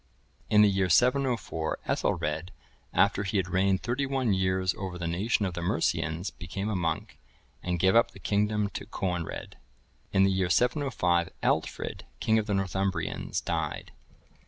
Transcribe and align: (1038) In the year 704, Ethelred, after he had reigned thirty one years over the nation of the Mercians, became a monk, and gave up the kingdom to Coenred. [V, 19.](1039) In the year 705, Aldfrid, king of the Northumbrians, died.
(1038) 0.47 0.55
In 0.55 0.61
the 0.63 0.75
year 0.79 0.89
704, 0.89 1.77
Ethelred, 1.85 2.51
after 2.91 3.21
he 3.21 3.37
had 3.37 3.47
reigned 3.49 3.83
thirty 3.83 4.07
one 4.07 4.33
years 4.33 4.73
over 4.79 4.97
the 4.97 5.05
nation 5.05 5.45
of 5.45 5.53
the 5.53 5.61
Mercians, 5.61 6.31
became 6.31 6.69
a 6.69 6.75
monk, 6.75 7.19
and 7.61 7.77
gave 7.79 7.95
up 7.95 8.09
the 8.09 8.17
kingdom 8.19 8.67
to 8.69 8.87
Coenred. 8.87 9.53
[V, 9.53 9.53
19.](1039) 9.53 9.57
In 10.13 10.23
the 10.23 10.31
year 10.31 10.49
705, 10.49 11.29
Aldfrid, 11.43 12.01
king 12.19 12.39
of 12.39 12.47
the 12.47 12.55
Northumbrians, 12.55 13.41
died. 13.41 13.91